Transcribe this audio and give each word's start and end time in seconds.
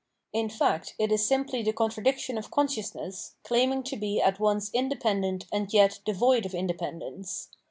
In 0.33 0.49
fact, 0.49 0.95
it 0.97 1.11
is 1.11 1.27
simply 1.27 1.61
the 1.61 1.73
contradiction 1.73 2.35
of 2.39 2.49
consciousness 2.49 3.35
claiming 3.43 3.83
to 3.83 3.95
be 3.95 4.19
at 4.19 4.39
once 4.39 4.71
independent 4.73 5.45
and 5.53 5.71
yet 5.71 5.99
devoid 6.05 6.43
of 6.47 6.55
independence. 6.55 7.49